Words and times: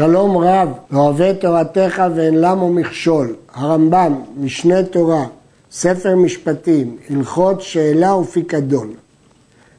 שלום 0.00 0.36
רב, 0.36 0.68
ואוהבי 0.90 1.34
תורתך 1.40 2.02
ואין 2.14 2.40
למו 2.40 2.72
מכשול. 2.72 3.34
הרמב"ם, 3.54 4.14
משנה 4.36 4.82
תורה, 4.82 5.24
ספר 5.72 6.16
משפטים, 6.16 6.96
הלכות 7.10 7.62
שאלה 7.62 8.14
ופיקדון. 8.14 8.92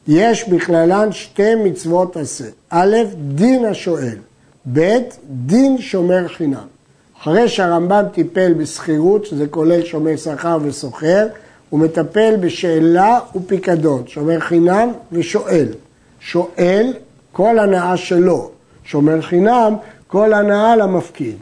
יש 0.07 0.49
בכללן 0.49 1.11
שתי 1.11 1.55
מצוות 1.55 2.17
עשה. 2.17 2.45
א', 2.69 2.95
דין 3.35 3.65
השואל, 3.65 4.17
ב', 4.73 4.97
דין 5.45 5.77
שומר 5.77 6.27
חינם. 6.27 6.67
אחרי 7.21 7.49
שהרמב"ם 7.49 8.03
טיפל 8.13 8.53
בשכירות, 8.53 9.25
שזה 9.25 9.47
כולל 9.47 9.83
שומר 9.83 10.17
שכר 10.17 10.57
וסוחר, 10.61 11.27
הוא 11.69 11.79
מטפל 11.79 12.35
בשאלה 12.39 13.19
ופיקדון, 13.35 14.03
שומר 14.07 14.39
חינם 14.39 14.91
ושואל. 15.11 15.67
שואל, 16.19 16.93
כל 17.31 17.59
הנאה 17.59 17.97
שלו. 17.97 18.51
שומר 18.83 19.21
חינם, 19.21 19.75
כל 20.11 20.33
הנאה 20.33 20.75
למפקיד. 20.75 21.35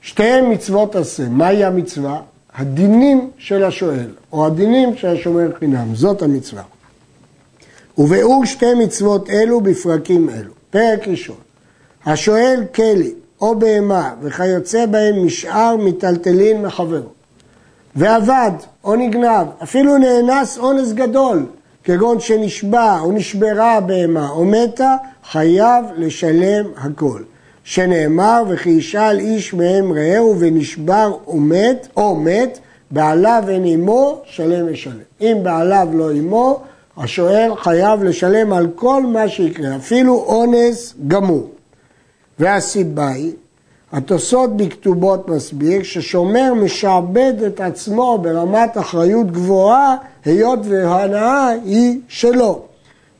שתי 0.00 0.40
מצוות 0.40 0.96
עשה. 0.96 1.28
מהי 1.28 1.64
המצווה? 1.64 2.20
הדינים 2.54 3.30
של 3.38 3.64
השואל, 3.64 4.10
או 4.32 4.46
הדינים 4.46 4.96
של 4.96 5.08
השומר 5.08 5.50
חינם. 5.58 5.94
זאת 5.94 6.22
המצווה. 6.22 6.62
וביאור 7.98 8.44
שתי 8.44 8.74
מצוות 8.74 9.30
אלו 9.30 9.60
בפרקים 9.60 10.30
אלו. 10.30 10.52
פרק 10.70 11.08
ראשון, 11.08 11.36
השואל 12.06 12.64
כלי 12.74 13.14
או 13.40 13.58
בהמה 13.58 14.14
וכיוצא 14.22 14.86
בהם 14.86 15.26
משאר 15.26 15.76
מיטלטלין 15.76 16.62
מחברו. 16.62 17.08
ועבד 17.96 18.52
או 18.84 18.94
נגנב, 18.94 19.46
אפילו 19.62 19.98
נאנס 19.98 20.58
אונס 20.58 20.92
גדול, 20.92 21.46
כגון 21.84 22.20
שנשבע 22.20 23.00
או 23.00 23.12
נשברה 23.12 23.72
הבהמה 23.72 24.28
או 24.30 24.44
מתה, 24.44 24.96
חייב 25.30 25.84
לשלם 25.96 26.64
הכל. 26.76 27.22
שנאמר 27.64 28.42
וכי 28.48 28.70
ישאל 28.70 29.18
איש 29.18 29.54
מהם 29.54 29.92
רעהו 29.92 30.36
ונשבר 30.38 31.16
ומת 31.28 31.88
או 31.96 32.16
מת, 32.16 32.58
בעליו 32.90 33.44
אין 33.48 33.64
עמו, 33.64 34.22
שלם 34.24 34.66
ושלם. 34.68 34.96
אם 35.20 35.36
בעליו 35.42 35.88
לא 35.92 36.10
עמו, 36.10 36.60
השואל 36.96 37.52
חייב 37.56 38.02
לשלם 38.02 38.52
על 38.52 38.66
כל 38.74 39.02
מה 39.02 39.28
שיקרה, 39.28 39.76
אפילו 39.76 40.14
אונס 40.14 40.94
גמור. 41.08 41.50
והסיבה 42.38 43.08
היא, 43.08 43.32
התוספות 43.92 44.56
בכתובות 44.56 45.28
מסביר 45.28 45.82
ששומר 45.82 46.54
משעבד 46.54 47.34
את 47.46 47.60
עצמו 47.60 48.18
ברמת 48.22 48.78
אחריות 48.78 49.30
גבוהה, 49.30 49.96
היות 50.24 50.58
וההנאה 50.64 51.48
היא 51.48 52.00
שלו. 52.08 52.62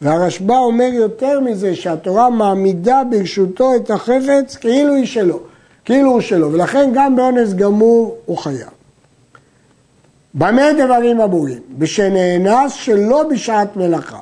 והרשב"א 0.02 0.56
אומר 0.56 0.90
יותר 0.92 1.40
מזה, 1.40 1.76
שהתורה 1.76 2.30
מעמידה 2.30 3.02
ברשותו 3.10 3.74
את 3.76 3.90
החפץ 3.90 4.56
כאילו 4.56 4.94
היא 4.94 5.06
שלו, 5.06 5.40
כאילו 5.84 6.10
הוא 6.10 6.20
שלו, 6.20 6.52
ולכן 6.52 6.90
גם 6.94 7.16
באונס 7.16 7.52
גמור 7.52 8.16
הוא 8.24 8.38
חייב. 8.38 8.68
במה 10.34 10.72
דברים 10.72 11.20
אמורים? 11.20 11.60
בשנאנס 11.78 12.72
שלא 12.72 13.22
בשעת 13.30 13.76
מלאכה, 13.76 14.20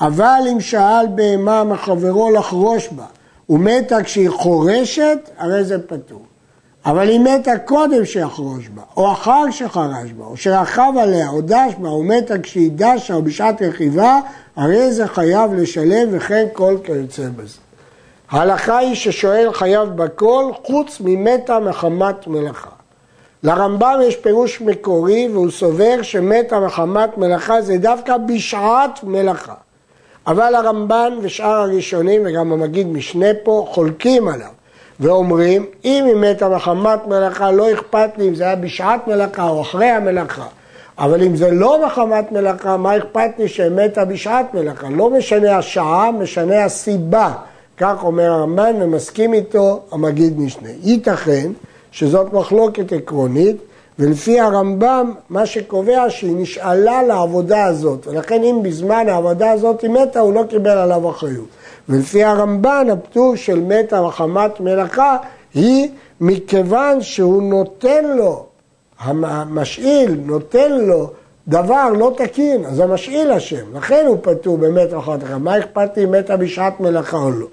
אבל 0.00 0.40
אם 0.52 0.60
שאל 0.60 1.06
בהמה 1.14 1.64
מחברו 1.64 2.30
לחרוש 2.30 2.88
בה, 2.88 3.06
ומתה 3.48 4.02
כשהיא 4.02 4.30
חורשת, 4.30 5.30
הרי 5.38 5.64
זה 5.64 5.86
פטור. 5.86 6.22
אבל 6.86 7.08
היא 7.08 7.20
מתה 7.20 7.58
קודם 7.58 8.04
שיחרוש 8.04 8.68
בה, 8.68 8.82
או 8.96 9.12
אחר 9.12 9.50
שחרש 9.50 10.12
בה, 10.12 10.24
או 10.24 10.36
שרכב 10.36 10.92
עליה, 11.00 11.28
או 11.28 11.40
דש 11.40 11.74
בה, 11.78 11.88
או 11.88 12.02
מתה 12.02 12.38
כשהיא 12.38 12.70
דשה, 12.74 13.14
או 13.14 13.22
בשעת 13.22 13.62
רכיבה, 13.62 14.20
הרי 14.56 14.92
זה 14.92 15.06
חייב 15.06 15.54
לשלם 15.54 16.08
וכן 16.10 16.46
כל 16.52 16.76
כיוצא 16.84 17.28
בזה. 17.36 17.58
ההלכה 18.30 18.78
היא 18.78 18.94
ששואל 18.94 19.52
חייב 19.52 19.88
בכל 19.88 20.50
חוץ 20.66 21.00
ממתה 21.00 21.58
מחמת 21.58 22.26
מלאכה. 22.26 22.70
לרמב"ם 23.42 23.98
יש 24.02 24.16
פירוש 24.16 24.60
מקורי 24.60 25.28
והוא 25.32 25.50
סובר 25.50 26.02
שמתה 26.02 26.60
מחמת 26.60 27.18
מלאכה 27.18 27.62
זה 27.62 27.78
דווקא 27.78 28.16
בשעת 28.16 29.04
מלאכה. 29.04 29.54
אבל 30.26 30.54
הרמב"ן 30.54 31.12
ושאר 31.22 31.46
הראשונים 31.46 32.22
וגם 32.24 32.52
המגיד 32.52 32.86
משנה 32.86 33.26
פה 33.42 33.66
חולקים 33.70 34.28
עליו 34.28 34.61
ואומרים 35.02 35.66
אם 35.84 36.04
היא 36.06 36.16
מתה 36.16 36.48
מחמת 36.48 37.06
מלאכה 37.06 37.50
לא 37.50 37.72
אכפת 37.72 38.10
לי 38.18 38.28
אם 38.28 38.34
זה 38.34 38.44
היה 38.44 38.56
בשעת 38.56 39.08
מלאכה 39.08 39.48
או 39.48 39.60
אחרי 39.60 39.86
המלאכה 39.86 40.46
אבל 40.98 41.22
אם 41.22 41.36
זה 41.36 41.50
לא 41.50 41.86
מחמת 41.86 42.32
מלאכה, 42.32 42.76
מה 42.76 42.96
אכפת 42.96 43.30
לי 43.38 43.48
שמתה 43.48 44.04
בשעת 44.04 44.54
מלאכה? 44.54 44.88
לא 44.90 45.10
משנה 45.10 45.56
השעה, 45.56 46.10
משנה 46.12 46.64
הסיבה. 46.64 47.32
כך 47.76 48.04
אומר 48.04 48.32
הרמב"ן 48.32 48.74
ומסכים 48.80 49.34
איתו 49.34 49.80
המגיד 49.92 50.40
משנה. 50.40 50.68
ייתכן 50.82 51.50
שזאת 51.92 52.32
מחלוקת 52.32 52.92
עקרונית, 52.92 53.56
ולפי 53.98 54.40
הרמב"ם, 54.40 55.14
מה 55.30 55.46
שקובע 55.46 56.10
שהיא 56.10 56.36
נשאלה 56.36 57.02
לעבודה 57.02 57.64
הזאת, 57.64 58.06
ולכן 58.06 58.42
אם 58.42 58.62
בזמן 58.62 59.08
העבודה 59.08 59.50
הזאת 59.50 59.80
היא 59.82 59.90
מתה, 59.90 60.20
הוא 60.20 60.34
לא 60.34 60.44
קיבל 60.48 60.78
עליו 60.78 61.10
אחריות. 61.10 61.48
ולפי 61.88 62.24
הרמב"ן, 62.24 62.86
הפטור 62.92 63.36
של 63.36 63.60
מתה 63.60 64.02
מחמת 64.02 64.60
מלאכה 64.60 65.16
היא 65.54 65.88
מכיוון 66.20 67.02
שהוא 67.02 67.42
נותן 67.42 68.04
לו 68.04 68.46
המשאיל 68.98 70.20
נותן 70.24 70.72
לו 70.72 71.10
דבר 71.48 71.88
לא 71.88 72.12
תקין, 72.16 72.64
אז 72.64 72.80
המשאיל 72.80 73.32
אשם, 73.32 73.76
לכן 73.76 74.04
הוא 74.06 74.16
פטור 74.22 74.58
באמת 74.58 74.94
אחת 74.98 75.22
אחת. 75.22 75.30
מה 75.40 75.58
אכפת 75.58 75.96
לי 75.96 76.04
אם 76.04 76.10
מתה 76.10 76.36
בשעת 76.36 76.80
מלאכה 76.80 77.16
או 77.16 77.30
לא? 77.30 77.46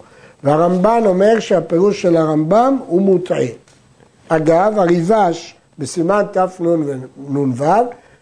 והרמב"ן 0.43 1.01
אומר 1.05 1.39
שהפירוש 1.39 2.01
של 2.01 2.17
הרמב"ם 2.17 2.77
הוא 2.87 3.01
מוטעה. 3.01 3.45
אגב, 4.27 4.73
הריבש 4.79 5.55
בסימן 5.79 6.23
תנ"ו 6.31 7.63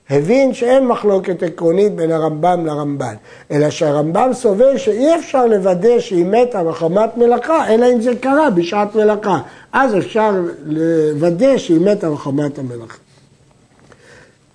הבין 0.09 0.53
שאין 0.53 0.88
מחלוקת 0.88 1.44
עקרונית 1.44 1.95
בין 1.95 2.12
הרמב"ם 2.12 2.66
לרמב"ן, 2.66 3.16
אלא 3.51 3.69
שהרמב"ם 3.69 4.29
סובר 4.34 4.78
שאי 4.78 5.16
אפשר 5.16 5.45
לוודא 5.45 6.00
שהיא 6.00 6.25
מתה 6.25 6.63
מחמת 6.63 7.18
מלאכה, 7.18 7.73
אלא 7.73 7.85
אם 7.94 8.01
זה 8.01 8.16
קרה 8.16 8.50
בשעת 8.50 8.95
מלאכה. 8.95 9.40
אז 9.73 9.97
אפשר 9.97 10.31
לוודא 10.66 11.57
שהיא 11.57 11.81
מתה 11.81 12.09
מחמת 12.09 12.59
המלאכה. 12.59 12.97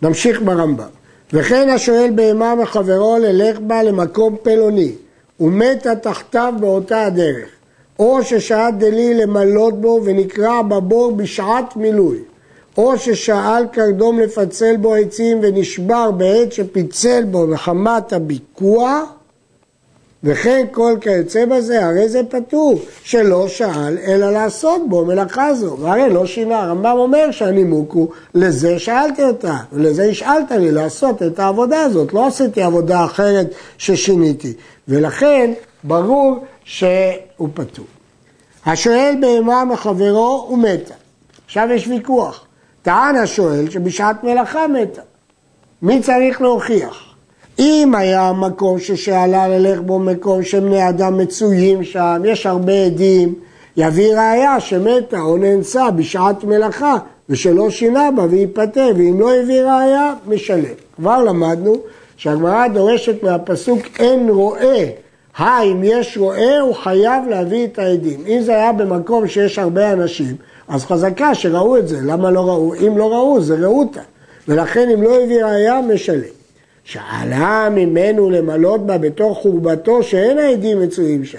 נמשיך 0.03 0.43
ברמב"ם. 0.43 0.89
וכן 1.33 1.69
השואל 1.69 2.11
בהמה 2.15 2.55
מחברו 2.55 3.17
ללך 3.21 3.59
בה 3.61 3.83
למקום 3.83 4.37
פלוני, 4.43 4.93
ומתה 5.41 5.97
תחתיו 5.97 6.55
באותה 6.61 7.07
הדרך, 7.07 7.49
או 7.99 8.23
ששעת 8.23 8.79
דלי 8.79 9.15
למלות 9.15 9.81
בו 9.81 10.01
ונקרע 10.05 10.63
בבור 10.63 11.13
בשעת 11.13 11.77
מילוי, 11.77 12.19
או 12.77 12.99
ששאל 12.99 13.67
קרדום 13.73 14.21
לפצל 14.21 14.77
בו 14.77 14.95
עצים 14.95 15.39
ונשבר 15.43 16.11
בעת 16.11 16.53
שפיצל 16.53 17.25
בו 17.25 17.47
מחמת 17.47 18.13
הביקוע, 18.13 19.05
וכן 20.25 20.67
כל 20.71 20.97
כיוצא 21.01 21.47
בזה, 21.47 21.87
הרי 21.87 22.09
זה 22.09 22.21
פטור, 22.29 22.81
שלא 23.03 23.49
שאל 23.49 23.99
אלא 24.07 24.31
לעשות 24.31 24.89
בו 24.89 25.05
מלאכה 25.05 25.55
זו, 25.55 25.77
והרי 25.81 26.11
לא 26.11 26.27
שינה, 26.27 26.63
הרמב"ם 26.63 26.97
אומר 26.99 27.31
שהנימוק 27.31 27.93
הוא 27.93 28.09
לזה 28.35 28.79
שאלתי 28.79 29.25
אותה, 29.25 29.57
ולזה 29.73 30.05
השאלת 30.05 30.51
לי 30.51 30.71
לעשות 30.71 31.23
את 31.23 31.39
העבודה 31.39 31.83
הזאת, 31.83 32.13
לא 32.13 32.27
עשיתי 32.27 32.63
עבודה 32.63 33.05
אחרת 33.05 33.47
ששיניתי, 33.79 34.53
ולכן 34.89 35.53
ברור 35.85 36.45
שהוא 36.65 37.49
פטור. 37.55 37.87
השואל 38.67 39.15
בהמה 39.21 39.65
מחברו 39.65 40.47
הוא 40.49 40.59
מתה. 40.59 40.95
עכשיו 41.47 41.69
יש 41.73 41.89
ויכוח. 41.89 42.45
טען 42.83 43.17
השואל 43.17 43.71
שבשעת 43.71 44.25
מלאכה 44.25 44.67
מתה. 44.69 45.03
מי 45.83 46.01
צריך 46.01 46.43
להוכיח? 46.43 47.15
אם 47.59 47.93
היה 47.95 48.33
מקום 48.33 48.79
ששאלה 48.79 49.49
ללך 49.49 49.81
בו 49.81 49.99
מקום 49.99 50.43
שבני 50.43 50.89
אדם 50.89 51.19
מצויים 51.19 51.85
שם, 51.85 52.23
יש 52.25 52.47
הרבה 52.47 52.73
עדים, 52.73 53.35
יביא 53.77 54.13
ראיה 54.13 54.61
שמתה 54.61 55.21
או 55.21 55.37
נאנסה 55.37 55.91
בשעת 55.91 56.45
מלאכה 56.45 56.97
ושלא 57.29 57.71
שינה 57.71 58.11
בה 58.11 58.23
וייפטר, 58.31 58.91
ואם 58.97 59.21
לא 59.21 59.35
הביא 59.35 59.63
ראיה, 59.63 60.15
משלם. 60.27 60.75
כבר 60.97 61.25
למדנו 61.25 61.77
שהגמרא 62.17 62.69
דורשת 62.69 63.23
מהפסוק 63.23 63.81
אין 63.99 64.29
רואה, 64.29 64.91
האם 65.37 65.81
יש 65.85 66.19
רואה 66.19 66.61
הוא 66.61 66.75
חייב 66.75 67.29
להביא 67.29 67.65
את 67.65 67.79
העדים. 67.79 68.21
אם 68.27 68.41
זה 68.41 68.53
היה 68.53 68.73
במקום 68.73 69.29
שיש 69.29 69.59
הרבה 69.59 69.93
אנשים, 69.93 70.37
אז 70.73 70.85
חזקה 70.85 71.35
שראו 71.35 71.77
את 71.77 71.89
זה, 71.89 71.99
למה 72.03 72.31
לא 72.31 72.41
ראו? 72.41 72.75
אם 72.75 72.99
לא 72.99 73.13
ראו 73.13 73.41
זה 73.41 73.55
ראותה, 73.55 74.01
ולכן 74.49 74.89
אם 74.95 75.03
לא 75.03 75.23
הביא 75.23 75.45
ראיה, 75.45 75.81
משלם. 75.95 76.23
שאלה 76.85 77.69
ממנו 77.71 78.31
למלות 78.31 78.87
בה 78.87 78.99
בתוך 78.99 79.39
חורבתו 79.39 80.03
שאין 80.03 80.39
העדים 80.39 80.81
מצויים 80.81 81.25
שם, 81.25 81.39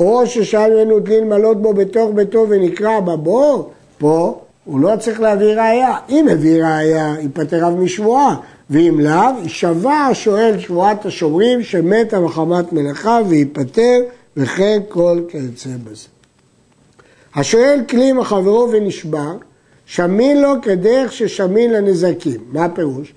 או 0.00 0.26
ששאל 0.26 0.74
ממנו 0.74 1.00
דלי 1.00 1.20
למלות 1.20 1.62
בו 1.62 1.72
בתוך 1.72 2.10
ביתו 2.14 2.46
ונקרע 2.48 3.00
בבור, 3.00 3.70
פה 3.98 4.40
הוא 4.64 4.80
לא 4.80 4.96
צריך 5.00 5.20
להביא 5.20 5.54
ראייה. 5.54 5.96
אם 6.08 6.28
הביא 6.28 6.64
ראייה, 6.64 7.14
ייפטר 7.20 7.66
אף 7.68 7.80
משבועה, 7.80 8.36
ואם 8.70 9.00
לאו, 9.00 9.42
יישבע 9.42 9.92
השואל 9.92 10.58
שבועת 10.58 11.06
השומרים 11.06 11.62
שמתה 11.62 12.20
מחמת 12.20 12.72
מלאכה 12.72 13.20
וייפטר, 13.28 13.98
וכן 14.36 14.80
כל 14.88 15.20
כיוצא 15.28 15.70
בזה. 15.84 16.19
השואל 17.34 17.80
כלי 17.88 18.12
מחברו 18.12 18.68
ונשבר, 18.72 19.32
שמין 19.86 20.42
לו 20.42 20.52
כדרך 20.62 21.12
ששמין 21.12 21.72
לנזקים. 21.72 22.40
מה 22.52 22.64
הפירוש? 22.64 23.14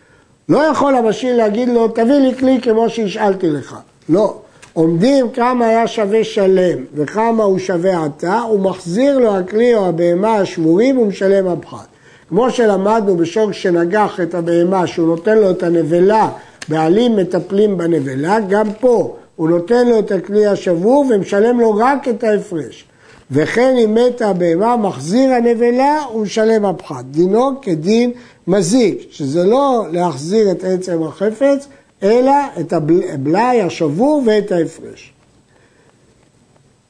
לא 0.49 0.57
יכול 0.57 0.95
המשאיל 0.95 1.35
להגיד 1.35 1.69
לו, 1.69 1.87
תביא 1.87 2.13
לי 2.13 2.35
כלי 2.35 2.61
כמו 2.61 2.89
שהשאלתי 2.89 3.49
לך. 3.49 3.77
לא. 4.09 4.37
עומדים 4.73 5.29
כמה 5.29 5.67
היה 5.67 5.87
שווה 5.87 6.23
שלם 6.23 6.77
וכמה 6.93 7.43
הוא 7.43 7.59
שווה 7.59 8.05
עתה, 8.05 8.39
הוא 8.39 8.59
מחזיר 8.59 9.19
לו 9.19 9.37
הכלי 9.37 9.75
או 9.75 9.85
הבהמה 9.85 10.35
השבורים 10.35 10.99
ומשלם 10.99 11.47
הפחת. 11.47 11.87
כמו 12.29 12.51
שלמדנו 12.51 13.17
בשור 13.17 13.51
שנגח 13.51 14.19
את 14.23 14.35
הבהמה, 14.35 14.87
שהוא 14.87 15.07
נותן 15.07 15.37
לו 15.37 15.51
את 15.51 15.63
הנבלה, 15.63 16.29
בעלים 16.69 17.15
מטפלים 17.15 17.77
בנבלה, 17.77 18.39
גם 18.49 18.73
פה 18.79 19.15
הוא 19.35 19.49
נותן 19.49 19.87
לו 19.87 19.99
את 19.99 20.11
הכלי 20.11 20.45
השבור 20.45 21.05
ומשלם 21.09 21.59
לו 21.59 21.75
רק 21.75 22.07
את 22.07 22.23
ההפרש. 22.23 22.85
וכן 23.33 23.75
אם 23.83 23.95
מתה 23.95 24.29
הבהמה, 24.29 24.77
מחזיר 24.77 25.31
הנבלה 25.31 26.01
ומשלם 26.15 26.65
הפחת. 26.65 27.05
דינו 27.05 27.61
כדין 27.61 28.11
מזיק, 28.47 29.07
שזה 29.11 29.43
לא 29.43 29.85
להחזיר 29.91 30.51
את 30.51 30.63
עצם 30.63 31.03
החפץ, 31.03 31.67
אלא 32.03 32.33
את 32.59 32.73
הבלאי 32.73 33.61
השבור 33.61 34.23
ואת 34.25 34.51
ההפרש. 34.51 35.13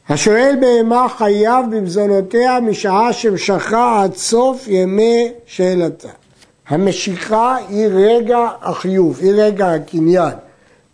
השואל 0.09 0.55
בהמה 0.61 1.07
חייב 1.17 1.65
במזונותיה 1.71 2.59
משעה 2.59 3.13
שמשכה 3.13 4.03
עד 4.03 4.15
סוף 4.15 4.67
ימי 4.67 5.31
שאלתה. 5.45 6.09
המשיכה 6.67 7.57
היא 7.69 7.87
רגע 7.87 8.47
החיוב, 8.61 9.19
היא 9.21 9.31
רגע 9.35 9.73
הקניין. 9.73 10.33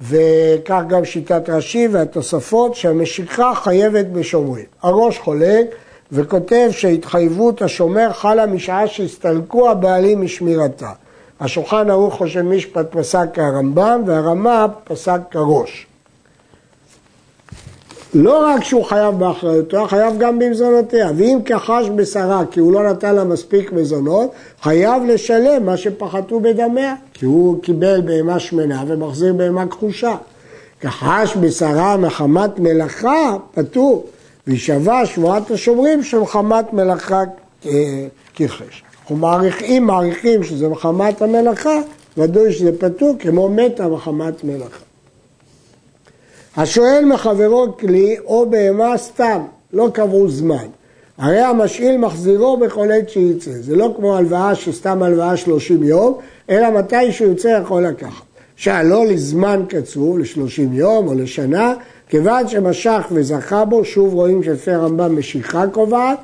וכך 0.02 0.82
גם 0.88 1.06
שיטת 1.06 1.50
רש"י 1.50 1.88
והתוספות 1.92 2.76
שהמשיכה 2.76 3.52
חייבת 3.56 4.06
בשומרים. 4.06 4.66
הראש 4.82 5.20
חולק 5.20 5.76
וכותב 6.12 6.68
שהתחייבות 6.72 7.62
השומר 7.62 8.14
חלה 8.14 8.46
משעה 8.46 8.88
שהסתלקו 8.88 9.70
הבעלים 9.70 10.22
משמירתה. 10.22 10.92
השולחן 11.40 11.90
ערוך 11.90 12.14
חושב 12.14 12.42
משפט 12.42 12.86
פסק 12.92 13.28
כהרמב"ם 13.34 14.02
והרמה 14.06 14.66
פסק 14.84 15.20
כראש. 15.32 15.89
לא 18.14 18.46
רק 18.46 18.64
שהוא 18.64 18.86
חייב 18.86 19.16
באחריותו, 19.16 19.88
חייב 19.88 20.18
גם 20.18 20.40
במזונותיה. 20.40 21.12
ואם 21.16 21.40
כחש 21.46 21.90
בשרה 21.96 22.44
כי 22.52 22.60
הוא 22.60 22.74
לא 22.74 22.90
נתן 22.90 23.16
לה 23.16 23.24
מספיק 23.24 23.72
מזונות, 23.72 24.32
חייב 24.62 25.04
לשלם 25.08 25.66
מה 25.66 25.78
שפחתו 25.78 26.40
בדמיה, 26.40 26.96
כי 27.14 27.26
הוא 27.26 27.62
קיבל 27.62 28.02
בהמה 28.02 28.40
שמנה 28.40 28.84
ומחזיר 28.88 29.34
בהמה 29.34 29.68
כחושה. 29.68 30.16
כחש 30.82 31.38
בשרה 31.42 31.98
מחמת 31.98 32.60
מלאכה, 32.60 33.38
פטור. 33.54 34.06
וישבע 34.48 35.06
שבועת 35.06 35.52
השומרים 35.52 36.04
של 36.04 36.20
מחמת 36.20 36.74
מלאכה 36.74 37.24
אה, 37.66 38.08
כחש. 38.36 38.84
אנחנו 39.02 39.16
מעריכים, 39.16 39.84
מעריכים 39.84 40.44
שזה 40.44 40.70
מחמת 40.70 41.22
המלאכה, 41.22 41.80
ודאי 42.18 42.54
שזה 42.54 42.80
פטור 42.80 43.16
כמו 43.20 43.50
מתה 43.50 43.88
מחמת 43.88 44.44
מלאכה. 44.44 44.89
השואל 46.62 47.06
מחברו 47.06 47.68
כלי 47.80 48.18
או 48.26 48.50
בהמה 48.50 48.98
סתם, 48.98 49.42
לא 49.74 49.90
קבעו 49.94 50.30
זמן. 50.30 50.66
הרי 51.18 51.40
המשאיל 51.40 51.98
מחזירו 51.98 52.58
בכל 52.58 52.92
עת 52.92 53.10
שיצא. 53.10 53.52
זה 53.52 53.76
לא 53.76 53.94
כמו 53.96 54.18
הלוואה 54.18 54.56
שסתם 54.56 55.04
הלוואה 55.04 55.38
30 55.38 55.84
יום, 55.84 56.18
אלא 56.50 56.70
מתי 56.70 57.12
שהוא 57.12 57.28
יוצא 57.28 57.48
יכול 57.48 57.86
לקחת. 57.86 58.24
שאלו 58.56 59.06
לזמן 59.06 59.64
קצוב, 59.70 60.20
ל-30 60.20 60.62
יום 60.72 61.08
או 61.08 61.14
לשנה, 61.14 61.74
כיוון 62.10 62.48
שמשך 62.48 63.08
וזכה 63.12 63.66
בו, 63.66 63.86
שוב 63.86 64.14
רואים 64.14 64.44
שלפי 64.44 64.72
הרמב"ם 64.72 65.20
משיכה 65.20 65.68
קובעת, 65.68 66.20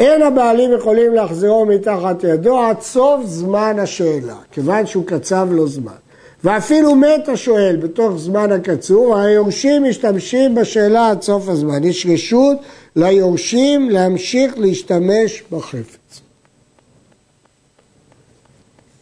אין 0.00 0.22
הבעלים 0.22 0.72
יכולים 0.72 1.14
להחזירו 1.14 1.66
מתחת 1.66 2.24
ידו 2.24 2.58
עד 2.58 2.80
סוף 2.80 3.20
זמן 3.24 3.76
השאלה, 3.78 4.36
כיוון 4.52 4.86
שהוא 4.86 5.06
קצב 5.06 5.48
לו 5.50 5.68
זמן. 5.68 6.09
ואפילו 6.44 6.94
מת 6.94 7.28
השואל 7.28 7.76
בתוך 7.76 8.16
זמן 8.16 8.52
הקצור, 8.52 9.18
היורשים 9.18 9.84
משתמשים 9.84 10.54
בשאלה 10.54 11.10
עד 11.10 11.22
סוף 11.22 11.48
הזמן. 11.48 11.84
יש 11.84 12.06
רשות 12.06 12.58
ליורשים 12.96 13.90
להמשיך 13.90 14.58
להשתמש 14.58 15.42
בחפץ. 15.52 16.20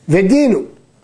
ודינו, 0.08 0.58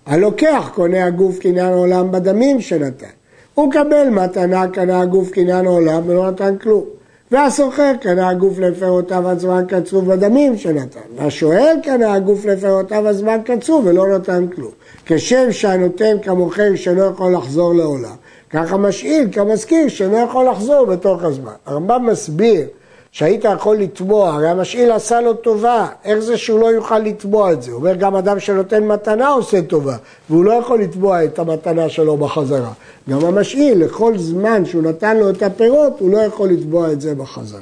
הלוקח 0.06 0.70
קונה 0.74 1.04
הגוף 1.06 1.38
קניין 1.38 1.72
עולם 1.72 2.12
בדמים 2.12 2.60
שנתן. 2.60 3.06
הוא 3.54 3.68
מקבל 3.68 4.08
מתנה 4.10 4.68
קנה 4.68 5.00
הגוף 5.00 5.30
קניין 5.30 5.66
עולם 5.66 6.02
ולא 6.08 6.30
נתן 6.30 6.56
כלום. 6.58 6.84
והסוחר 7.30 7.92
קנה 8.00 8.28
הגוף 8.28 8.58
לפירותיו 8.58 9.28
עד 9.28 9.38
זמן 9.38 9.64
קצוב 9.68 10.12
בדמים 10.12 10.56
שנתן. 10.56 11.00
והשואל 11.16 11.76
קנה 11.82 12.14
הגוף 12.14 12.44
לפירותיו 12.44 13.08
עד 13.08 13.14
זמן 13.14 13.38
קצוב 13.44 13.86
ולא 13.86 14.08
נתן 14.08 14.46
כלום. 14.54 14.70
כשם 15.06 15.52
שהנותן 15.52 16.16
כמוכר 16.22 16.74
שלא 16.74 17.02
יכול 17.02 17.34
לחזור 17.34 17.74
לעולם, 17.74 18.14
ככה 18.50 18.76
משאיל 18.76 19.28
כמזכיר 19.32 19.88
שלא 19.88 20.16
יכול 20.16 20.48
לחזור 20.48 20.84
בתוך 20.84 21.24
הזמן. 21.24 21.52
הרמב"ם 21.66 22.06
מסביר 22.06 22.66
שהיית 23.14 23.44
יכול 23.44 23.76
לתבוע, 23.76 24.34
הרי 24.34 24.48
המשאיל 24.48 24.92
עשה 24.92 25.20
לו 25.20 25.34
טובה, 25.34 25.86
איך 26.04 26.18
זה 26.18 26.36
שהוא 26.36 26.60
לא 26.60 26.66
יוכל 26.66 26.98
לתבוע 26.98 27.52
את 27.52 27.62
זה? 27.62 27.72
אומר 27.72 27.94
גם 27.94 28.16
אדם 28.16 28.40
שנותן 28.40 28.86
מתנה 28.86 29.28
עושה 29.28 29.62
טובה, 29.62 29.96
והוא 30.30 30.44
לא 30.44 30.52
יכול 30.52 30.80
לתבוע 30.80 31.24
את 31.24 31.38
המתנה 31.38 31.88
שלו 31.88 32.16
בחזרה. 32.16 32.72
גם 33.10 33.24
המשאיל, 33.24 33.84
לכל 33.84 34.18
זמן 34.18 34.64
שהוא 34.64 34.82
נתן 34.82 35.16
לו 35.16 35.30
את 35.30 35.42
הפירות, 35.42 36.00
הוא 36.00 36.10
לא 36.10 36.18
יכול 36.18 36.48
לתבוע 36.48 36.92
את 36.92 37.00
זה 37.00 37.14
בחזרה. 37.14 37.60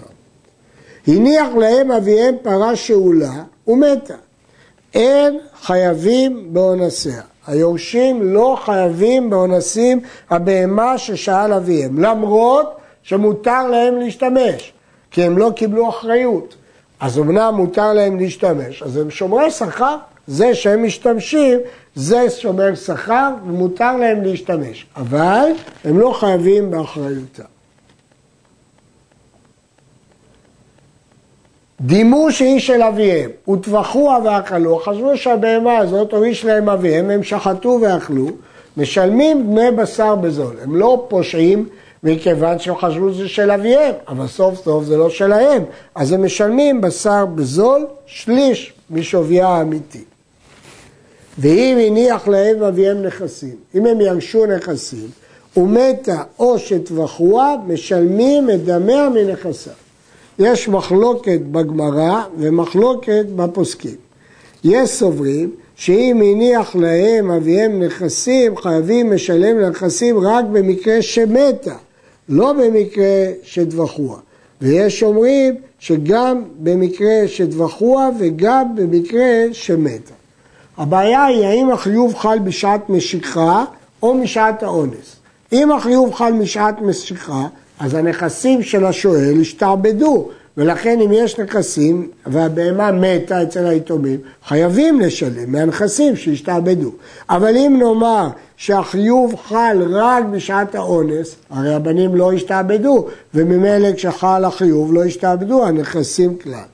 הניח 1.06 1.48
להם 1.58 1.90
אביהם 1.90 2.34
פרה 2.42 2.76
שאולה 2.76 3.32
ומתה. 3.66 4.14
אין 4.94 5.38
חייבים 5.62 6.46
באונסיה. 6.52 7.20
היורשים 7.46 8.22
לא 8.22 8.58
חייבים 8.64 9.30
באונסים 9.30 10.00
הבהמה 10.30 10.98
ששאל 10.98 11.52
אביהם, 11.52 11.98
למרות 11.98 12.76
שמותר 13.02 13.66
להם 13.66 13.96
להשתמש. 13.96 14.72
כי 15.12 15.22
הם 15.22 15.38
לא 15.38 15.50
קיבלו 15.56 15.88
אחריות. 15.88 16.54
אז 17.00 17.18
אמנם 17.18 17.54
מותר 17.56 17.92
להם 17.92 18.20
להשתמש, 18.20 18.82
אז 18.82 18.96
הם 18.96 19.10
שומרי 19.10 19.50
שכר, 19.50 19.96
זה 20.26 20.54
שהם 20.54 20.84
משתמשים, 20.84 21.58
זה 21.94 22.30
שומר 22.30 22.74
שכר 22.74 23.30
ומותר 23.46 23.96
להם 23.96 24.22
להשתמש, 24.22 24.86
אבל 24.96 25.46
הם 25.84 25.98
לא 25.98 26.12
חייבים 26.12 26.70
באחריותם. 26.70 27.42
דימו 31.80 32.32
שהיא 32.32 32.60
של 32.60 32.82
אביהם, 32.82 33.30
וטבחוה 33.48 34.18
ואכלו, 34.24 34.78
חשבו 34.78 35.16
שהבהמה 35.16 35.78
הזאת 35.78 36.12
או 36.12 36.24
איש 36.24 36.44
להם 36.44 36.68
אביהם, 36.68 37.10
הם 37.10 37.22
שחטו 37.22 37.78
ואכלו, 37.82 38.26
משלמים 38.76 39.46
דמי 39.46 39.70
בשר 39.70 40.14
בזול. 40.14 40.56
הם 40.62 40.76
לא 40.76 41.06
פושעים 41.08 41.68
מכיוון 42.02 42.58
שהם 42.58 42.76
חשבו 42.76 43.12
שזה 43.12 43.28
של 43.28 43.50
אביהם, 43.50 43.94
אבל 44.08 44.26
סוף 44.26 44.64
סוף 44.64 44.84
זה 44.84 44.96
לא 44.96 45.10
שלהם, 45.10 45.62
אז 45.94 46.12
הם 46.12 46.24
משלמים 46.24 46.80
בשר 46.80 47.26
בזול 47.26 47.86
שליש 48.06 48.72
משוויה 48.90 49.48
האמיתי. 49.48 50.04
ואם 51.38 51.78
הניח 51.86 52.28
להם 52.28 52.62
אביהם 52.62 53.02
נכסים, 53.02 53.56
אם 53.74 53.86
הם 53.86 54.00
ירשו 54.00 54.46
נכסים, 54.46 55.06
ומתה 55.56 56.22
או 56.38 56.58
שטבחוה, 56.58 57.54
משלמים 57.66 58.50
את 58.50 58.64
דמיה 58.64 59.08
מנכסיו. 59.08 59.72
יש 60.38 60.68
מחלוקת 60.68 61.40
בגמרא 61.40 62.22
ומחלוקת 62.38 63.24
בפוסקים. 63.36 63.96
יש 64.64 64.90
סוברים 64.90 65.50
שאם 65.76 66.22
הניח 66.24 66.76
להם 66.76 67.30
אביהם 67.30 67.82
נכסים, 67.82 68.56
חייבים 68.56 69.12
לשלם 69.12 69.58
לנכסים 69.58 70.18
רק 70.18 70.44
במקרה 70.44 71.02
שמתה. 71.02 71.74
לא 72.28 72.52
במקרה 72.52 73.26
שטבחוה. 73.42 74.18
ויש 74.60 75.02
אומרים 75.02 75.54
שגם 75.78 76.42
במקרה 76.58 77.14
שטבחוה 77.26 78.08
וגם 78.18 78.76
במקרה 78.76 79.28
שמתה. 79.52 80.14
הבעיה 80.76 81.24
היא 81.24 81.46
האם 81.46 81.70
החיוב 81.70 82.14
חל 82.14 82.38
בשעת 82.38 82.90
משיכה 82.90 83.64
או 84.02 84.14
משעת 84.14 84.62
האונס. 84.62 85.16
אם 85.52 85.72
החיוב 85.72 86.14
חל 86.14 86.32
משעת 86.32 86.80
משיכה, 86.80 87.46
אז 87.80 87.94
הנכסים 87.94 88.62
של 88.62 88.84
השואל 88.84 89.40
השתעבדו, 89.40 90.28
ולכן 90.56 91.00
אם 91.00 91.12
יש 91.12 91.38
נכסים 91.38 92.10
והבהמה 92.26 92.92
מתה 92.92 93.42
אצל 93.42 93.66
היתומים, 93.66 94.20
חייבים 94.46 95.00
לשלם 95.00 95.52
מהנכסים 95.52 96.16
שהשתעבדו. 96.16 96.92
אבל 97.30 97.56
אם 97.56 97.76
נאמר 97.78 98.28
שהחיוב 98.56 99.36
חל 99.36 99.82
רק 99.90 100.24
בשעת 100.24 100.74
האונס, 100.74 101.36
הרי 101.50 101.74
הבנים 101.74 102.14
לא 102.14 102.32
השתעבדו, 102.32 103.08
וממילא 103.34 103.88
כשחל 103.96 104.44
החיוב 104.44 104.94
לא 104.94 105.04
השתעבדו 105.04 105.64
הנכסים 105.64 106.38
כלל. 106.38 106.64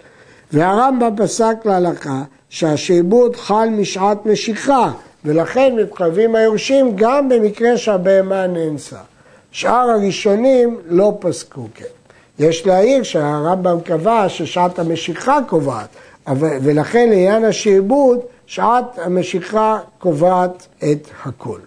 והרמב"ם 0.52 1.16
פסק 1.16 1.56
להלכה 1.64 2.22
שהשעבוד 2.48 3.36
חל 3.36 3.68
משעת 3.72 4.26
משיכה, 4.26 4.92
ולכן 5.24 5.76
מתחייבים 5.82 6.34
היורשים 6.34 6.92
גם 6.96 7.28
במקרה 7.28 7.76
שהבהמה 7.76 8.46
נאנסה. 8.46 8.96
שאר 9.52 9.90
הראשונים 9.90 10.78
לא 10.88 11.16
פסקו 11.20 11.66
כן. 11.74 11.97
יש 12.38 12.66
להעיר 12.66 13.02
שהרמב"ם 13.02 13.80
קבע 13.80 14.28
ששעת 14.28 14.78
המשיכה 14.78 15.38
קובעת, 15.48 15.88
ולכן 16.36 17.08
לעניין 17.08 17.44
השעבוד, 17.44 18.20
שעת 18.46 18.98
המשיכה 18.98 19.78
קובעת 19.98 20.66
את 20.78 21.08
הכל. 21.24 21.58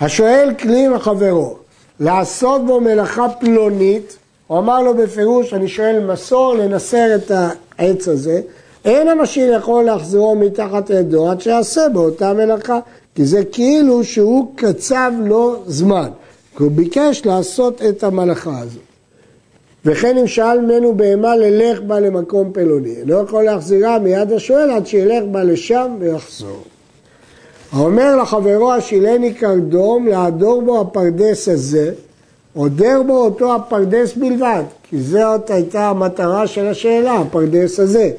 השואל 0.00 0.54
כלי 0.58 0.88
מחברו, 0.88 1.56
לעשות 2.00 2.66
בו 2.66 2.80
מלאכה 2.80 3.26
פלונית, 3.40 4.16
הוא 4.46 4.58
אמר 4.58 4.82
לו 4.82 4.94
בפירוש, 4.94 5.54
אני 5.54 5.68
שואל 5.68 6.06
מסור 6.12 6.54
לנסר 6.54 7.14
את 7.14 7.30
העץ 7.78 8.08
הזה, 8.08 8.40
אין 8.84 9.08
המשאיל 9.08 9.54
יכול 9.54 9.84
להחזירו 9.84 10.34
מתחת 10.34 10.90
ידו 10.90 11.30
עד 11.30 11.40
שיעשה 11.40 11.88
באותה 11.92 12.32
מלאכה, 12.32 12.78
כי 13.14 13.24
זה 13.24 13.44
כאילו 13.44 14.04
שהוא 14.04 14.52
קצב 14.56 15.12
לו 15.24 15.62
זמן, 15.66 16.10
כי 16.58 16.62
הוא 16.64 16.72
ביקש 16.72 17.22
לעשות 17.24 17.82
את 17.82 18.04
המלאכה 18.04 18.58
הזאת. 18.58 18.82
וכן 19.84 20.18
אם 20.18 20.26
שאל 20.26 20.60
ממנו 20.60 20.94
בהמה 20.94 21.36
לילך 21.36 21.80
בה 21.80 22.00
למקום 22.00 22.52
פלוני, 22.52 22.94
לא 23.04 23.16
יכול 23.16 23.44
להחזירה 23.44 23.98
מיד 23.98 24.32
השואל 24.32 24.70
עד 24.70 24.86
שילך 24.86 25.24
בה 25.30 25.44
לשם 25.44 25.96
ויחזור. 25.98 26.62
האומר 27.72 28.16
לחברו 28.16 28.72
השאילני 28.72 29.34
קרדום 29.34 30.06
לעדור 30.06 30.62
בו 30.62 30.80
הפרדס 30.80 31.48
הזה, 31.48 31.92
עודר 32.54 33.02
בו 33.06 33.24
אותו 33.24 33.54
הפרדס 33.54 34.14
בלבד, 34.14 34.62
כי 34.82 35.00
זאת 35.00 35.50
הייתה 35.50 35.88
המטרה 35.88 36.46
של 36.46 36.66
השאלה, 36.66 37.14
הפרדס 37.14 37.80
הזה, 37.80 38.10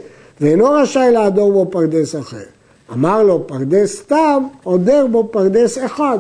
ואינו 0.42 0.66
רשאי 0.66 1.12
לעדור 1.12 1.52
בו 1.52 1.72
פרדס 1.72 2.16
אחר. 2.16 2.46
אמר 2.94 3.24
לו 3.24 3.48
פרדס 3.48 4.04
סתם, 4.04 4.44
עודר 4.64 5.08
בו 5.08 5.28
פרדס 5.32 5.78
אחד, 5.78 6.20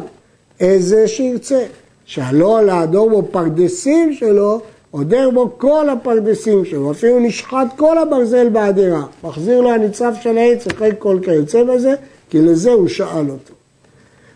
איזה 0.59 1.07
שירצה. 1.07 1.63
שהלא 2.09 2.61
להדור 2.65 3.09
בו 3.09 3.23
פרדסים 3.31 4.13
שלו, 4.13 4.61
עודר 4.91 5.29
בו 5.29 5.49
כל 5.57 5.89
הפרדסים 5.89 6.65
שלו, 6.65 6.91
אפילו 6.91 7.19
נשחט 7.19 7.67
כל 7.75 7.97
הברזל 7.97 8.49
בעדירה, 8.49 9.03
מחזיר 9.23 9.61
לו 9.61 9.71
הנצרף 9.71 10.21
של 10.21 10.37
העץ 10.37 10.67
אחרי 10.67 10.91
כל 10.99 11.19
כיוצא 11.23 11.63
בזה, 11.63 11.95
כי 12.29 12.41
לזה 12.41 12.71
הוא 12.71 12.87
שאל 12.87 13.29
אותו. 13.29 13.53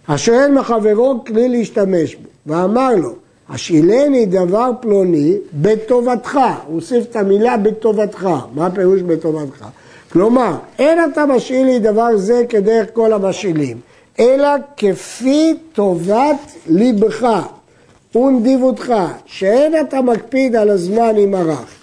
השואל 0.07 0.51
מחברו 0.51 1.23
כלי 1.27 1.49
להשתמש 1.49 2.15
בו, 2.15 2.29
ואמר 2.45 2.95
לו, 2.95 3.13
השאילני 3.49 4.25
דבר 4.25 4.71
פלוני 4.81 5.37
בטובתך, 5.53 6.39
הוא 6.67 6.75
הוסיף 6.75 7.05
את 7.09 7.15
המילה 7.15 7.57
בטובתך, 7.57 8.29
מה 8.55 8.65
הפירוש 8.65 9.01
בטובתך? 9.01 9.65
כלומר, 10.11 10.55
אין 10.79 10.99
אתה 11.11 11.25
משאיל 11.25 11.65
לי 11.65 11.79
דבר 11.79 12.17
זה 12.17 12.43
כדרך 12.49 12.87
כל 12.93 13.13
המשאילים, 13.13 13.77
אלא 14.19 14.49
כפי 14.77 15.53
טובת 15.73 16.37
ליבך 16.67 17.41
ונדיבותך, 18.15 18.93
שאין 19.25 19.79
אתה 19.81 20.01
מקפיד 20.01 20.55
על 20.55 20.69
הזמן 20.69 21.15
עם 21.17 21.35
הרח. 21.35 21.73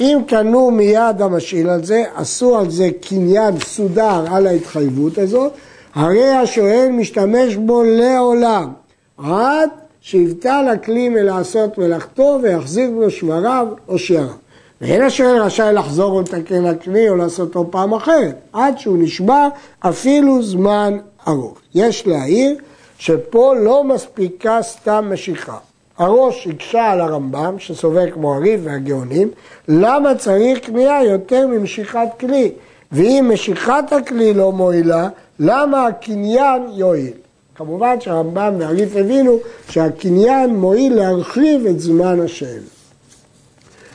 אם 0.00 0.18
קנו 0.26 0.70
מיד 0.70 1.22
המשאיל 1.22 1.68
על 1.68 1.84
זה, 1.84 2.04
עשו 2.14 2.58
על 2.58 2.70
זה 2.70 2.88
קניין 3.08 3.60
סודר 3.60 4.24
על 4.30 4.46
ההתחייבות 4.46 5.18
הזאת, 5.18 5.52
הרי 5.94 6.28
השואל 6.28 6.88
משתמש 6.92 7.56
בו 7.56 7.82
לעולם, 7.82 8.72
עד 9.18 9.70
שיבטל 10.00 10.68
הכלי 10.72 11.08
מלעשות 11.08 11.78
מלאכתו 11.78 12.38
ויחזיק 12.42 12.90
בו 12.94 13.10
שמריו 13.10 13.66
או 13.88 13.98
שיעריו. 13.98 14.34
ואין 14.80 15.02
השואל 15.02 15.42
רשאי 15.42 15.72
לחזור 15.72 16.14
ולתקן 16.14 16.66
הכלי 16.66 17.08
או 17.08 17.16
לעשותו 17.16 17.68
פעם 17.70 17.92
אחרת, 17.92 18.36
עד 18.52 18.78
שהוא 18.78 18.98
נשבע 18.98 19.48
אפילו 19.80 20.42
זמן 20.42 20.98
ארוך. 21.28 21.58
יש 21.74 22.06
להעיר 22.06 22.56
שפה 22.98 23.54
לא 23.54 23.84
מספיקה 23.84 24.58
סתם 24.62 25.10
משיכה. 25.12 25.56
הראש 25.98 26.46
הקשה 26.46 26.90
על 26.90 27.00
הרמב"ם, 27.00 27.54
שסובר 27.58 28.10
כמו 28.10 28.34
הריב 28.34 28.60
והגאונים, 28.64 29.30
למה 29.68 30.14
צריך 30.14 30.58
קנייה 30.58 31.04
יותר 31.04 31.46
ממשיכת 31.46 32.08
כלי? 32.20 32.52
ואם 32.92 33.30
משיכת 33.32 33.84
הכלי 33.90 34.34
לא 34.34 34.52
מועילה, 34.52 35.08
למה 35.38 35.86
הקניין 35.86 36.62
יועיל? 36.74 37.12
כמובן 37.54 38.00
שהרמב"ם 38.00 38.54
והריף 38.58 38.96
הבינו 38.96 39.38
שהקניין 39.70 40.56
מועיל 40.56 40.94
להרחיב 40.94 41.66
את 41.66 41.80
זמן 41.80 42.20
השאלה. 42.20 42.60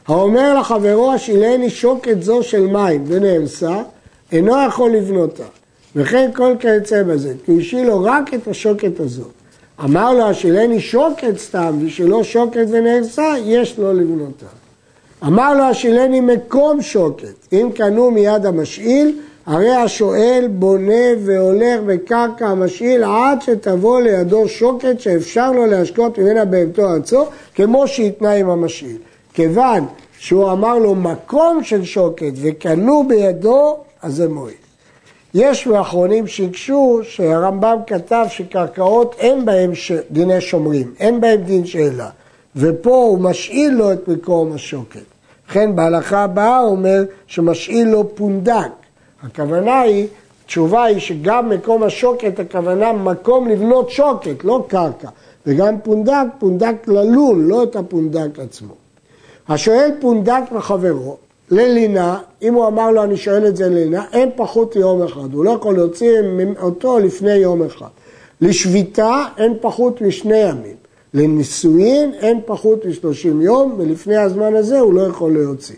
האומר 0.07 0.59
לחברו 0.59 1.11
השילני 1.11 1.69
שוקת 1.69 2.21
זו 2.21 2.43
של 2.43 2.67
מים 2.67 3.03
ונאמסה, 3.07 3.81
אינו 4.31 4.53
יכול 4.67 4.91
לבנותה. 4.91 5.43
וכן 5.95 6.29
כל 6.35 6.53
כיוצא 6.59 7.03
בזה, 7.03 7.33
כי 7.45 7.59
השאיל 7.59 7.87
לו 7.87 8.03
רק 8.03 8.33
את 8.33 8.47
השוקת 8.47 8.99
הזאת. 8.99 9.42
אמר 9.79 10.13
לו 10.13 10.23
השילני 10.23 10.79
שוקת 10.79 11.37
סתם, 11.37 11.77
ושלא 11.85 12.23
שוקת 12.23 12.65
ונאמסה, 12.69 13.33
יש 13.45 13.77
לו 13.79 13.93
לבנותה. 13.93 14.45
אמר 15.23 15.53
לו 15.53 15.63
השילני 15.63 16.19
מקום 16.19 16.81
שוקת, 16.81 17.47
אם 17.53 17.69
קנו 17.75 18.11
מיד 18.11 18.45
המשאיל, 18.45 19.19
הרי 19.45 19.75
השואל 19.75 20.47
בונה 20.51 21.03
והולך 21.25 21.79
בקרקע 21.85 22.47
המשאיל 22.47 23.03
עד 23.03 23.41
שתבוא 23.41 24.01
לידו 24.01 24.49
שוקת 24.49 24.99
שאפשר 24.99 25.51
לו 25.51 25.65
להשקות 25.65 26.17
ממנה 26.17 26.45
בהמתו 26.45 26.89
ארצו, 26.89 27.25
כמו 27.55 27.87
שהתנה 27.87 28.31
עם 28.31 28.49
המשאיל. 28.49 28.97
כיוון 29.33 29.85
שהוא 30.17 30.51
אמר 30.51 30.77
לו 30.77 30.95
מקום 30.95 31.63
של 31.63 31.83
שוקת 31.83 32.31
וקנו 32.41 33.07
בידו, 33.07 33.77
אז 34.01 34.15
זה 34.15 34.29
מועיל. 34.29 34.62
יש 35.33 35.67
מאחרונים 35.67 36.27
שהקשו 36.27 36.99
שהרמב"ם 37.03 37.77
כתב 37.87 38.25
שקרקעות 38.29 39.15
אין 39.19 39.45
בהם 39.45 39.75
ש... 39.75 39.91
דיני 40.11 40.41
שומרים, 40.41 40.93
אין 40.99 41.21
בהם 41.21 41.41
דין 41.41 41.65
שאלה, 41.65 42.09
ופה 42.55 42.95
הוא 42.95 43.19
משאיל 43.19 43.73
לו 43.73 43.93
את 43.93 44.07
מקום 44.07 44.51
השוקת. 44.53 44.99
לכן 45.49 45.75
בהלכה 45.75 46.23
הבאה 46.23 46.59
הוא 46.59 46.71
אומר 46.71 47.03
שמשאיל 47.27 47.87
לו 47.87 48.15
פונדק. 48.15 48.71
הכוונה 49.23 49.81
היא, 49.81 50.07
תשובה 50.45 50.83
היא 50.83 50.99
שגם 50.99 51.49
מקום 51.49 51.83
השוקת, 51.83 52.39
הכוונה 52.39 52.93
מקום 52.93 53.47
לבנות 53.47 53.89
שוקת, 53.89 54.43
לא 54.43 54.65
קרקע. 54.67 55.09
וגם 55.47 55.79
פונדק, 55.83 56.25
פונדק 56.39 56.87
ללול, 56.87 57.37
לא 57.37 57.63
את 57.63 57.75
הפונדק 57.75 58.39
עצמו. 58.39 58.73
השואל 59.47 59.91
פונדק 60.01 60.41
מחברו 60.51 61.17
ללינה, 61.51 62.19
אם 62.41 62.53
הוא 62.53 62.67
אמר 62.67 62.91
לו 62.91 63.03
אני 63.03 63.17
שואל 63.17 63.47
את 63.47 63.55
זה 63.55 63.69
ללינה, 63.69 64.05
אין 64.13 64.29
פחות 64.35 64.75
יום 64.75 65.03
אחד, 65.03 65.33
הוא 65.33 65.45
לא 65.45 65.51
יכול 65.51 65.75
להוציא 65.75 66.11
אותו 66.61 66.99
לפני 66.99 67.33
יום 67.35 67.63
אחד. 67.63 67.87
לשביתה 68.41 69.25
אין 69.37 69.53
פחות 69.61 70.01
משני 70.01 70.37
ימים. 70.37 70.75
לנישואין 71.13 72.11
אין 72.13 72.39
פחות 72.45 72.85
משלושים 72.85 73.41
יום, 73.41 73.75
ולפני 73.77 74.17
הזמן 74.17 74.55
הזה 74.55 74.79
הוא 74.79 74.93
לא 74.93 75.01
יכול 75.01 75.33
להוציא. 75.33 75.75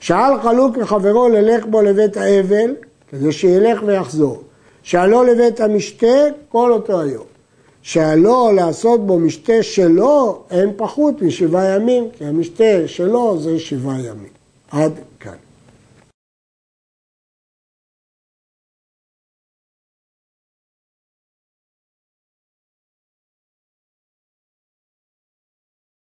שאל 0.00 0.40
חלוק 0.42 0.76
לחברו 0.76 1.28
ללך 1.28 1.66
בו 1.66 1.82
לבית 1.82 2.16
האבל, 2.16 2.74
כדי 3.10 3.32
שילך 3.32 3.82
ויחזור. 3.86 4.42
שאלו 4.82 5.24
לבית 5.24 5.60
המשתה, 5.60 6.16
כל 6.48 6.72
אותו 6.72 7.00
היום. 7.00 7.24
שעלו 7.82 8.52
לעשות 8.52 9.06
בו 9.06 9.18
משתה 9.18 9.62
שלו, 9.62 10.42
אין 10.50 10.70
פחות 10.76 11.22
משבעה 11.22 11.76
ימים, 11.76 12.08
כי 12.18 12.24
המשתה 12.24 12.88
שלו 12.88 13.38
זה 13.38 13.58
שבעה 13.58 13.98
ימים. 13.98 14.33
עד 14.74 14.92
כאן. 15.20 15.43